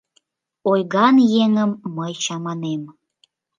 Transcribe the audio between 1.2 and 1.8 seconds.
еҥым